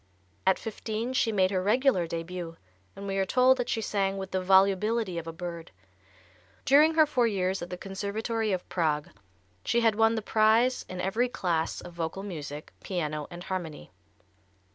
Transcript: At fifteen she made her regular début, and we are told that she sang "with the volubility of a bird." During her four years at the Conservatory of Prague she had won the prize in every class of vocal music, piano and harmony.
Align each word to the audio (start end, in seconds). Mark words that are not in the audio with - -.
At 0.47 0.57
fifteen 0.57 1.13
she 1.13 1.31
made 1.31 1.51
her 1.51 1.61
regular 1.61 2.07
début, 2.07 2.57
and 2.95 3.05
we 3.05 3.17
are 3.17 3.23
told 3.25 3.57
that 3.57 3.69
she 3.69 3.81
sang 3.81 4.17
"with 4.17 4.31
the 4.31 4.41
volubility 4.41 5.19
of 5.19 5.27
a 5.27 5.31
bird." 5.31 5.69
During 6.65 6.95
her 6.95 7.05
four 7.05 7.27
years 7.27 7.61
at 7.61 7.69
the 7.69 7.77
Conservatory 7.77 8.51
of 8.51 8.67
Prague 8.67 9.09
she 9.63 9.81
had 9.81 9.93
won 9.93 10.15
the 10.15 10.23
prize 10.23 10.83
in 10.89 10.99
every 10.99 11.29
class 11.29 11.81
of 11.81 11.93
vocal 11.93 12.23
music, 12.23 12.73
piano 12.83 13.27
and 13.29 13.43
harmony. 13.43 13.91